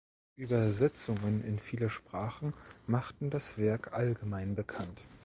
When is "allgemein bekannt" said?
3.93-4.97